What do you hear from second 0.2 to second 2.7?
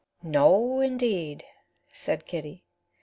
"No, indeed," said Kitty.